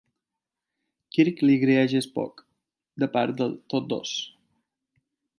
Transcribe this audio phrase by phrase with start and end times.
[1.17, 2.41] Kirk li agraeix a Spock:
[3.03, 4.15] "de part de tots dos".